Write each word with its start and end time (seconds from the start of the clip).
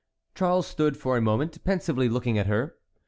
Charles 0.33 0.65
stood 0.65 0.97
for 0.97 1.15
a 1.15 1.21
moment 1.21 1.63
pensively 1.63 2.09
looking 2.09 2.39
at 2.39 2.47
her. 2.47 2.75